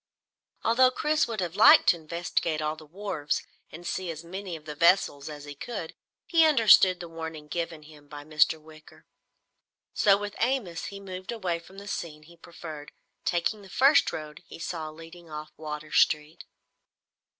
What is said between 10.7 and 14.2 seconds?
he moved away from the scenes he preferred, taking the first